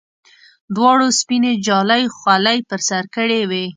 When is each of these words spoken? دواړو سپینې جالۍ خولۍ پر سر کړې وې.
دواړو 0.75 1.07
سپینې 1.19 1.53
جالۍ 1.65 2.03
خولۍ 2.17 2.59
پر 2.69 2.79
سر 2.89 3.03
کړې 3.15 3.41
وې. 3.49 3.65